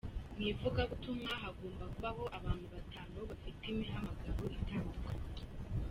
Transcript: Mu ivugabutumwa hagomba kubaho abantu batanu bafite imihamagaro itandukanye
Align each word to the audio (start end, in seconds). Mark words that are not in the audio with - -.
Mu 0.35 0.43
ivugabutumwa 0.51 1.31
hagomba 1.43 1.83
kubaho 1.93 2.23
abantu 2.37 2.65
batanu 2.75 3.17
bafite 3.29 3.61
imihamagaro 3.71 4.43
itandukanye 4.59 5.21